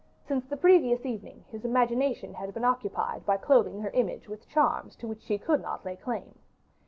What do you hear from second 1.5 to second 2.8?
his imagination had been